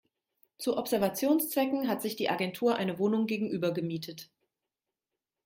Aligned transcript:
Zu 0.57 0.77
Observationszwecken 0.77 1.87
hat 1.87 2.01
sich 2.01 2.15
die 2.15 2.27
Agentur 2.27 2.75
eine 2.75 2.97
Wohnung 2.97 3.27
gegenüber 3.27 3.71
gemietet. 3.71 4.31